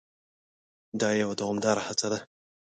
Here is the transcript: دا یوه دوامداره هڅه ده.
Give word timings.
دا 0.99 1.09
یوه 1.21 1.33
دوامداره 1.39 1.81
هڅه 1.87 2.07
ده. 2.11 2.19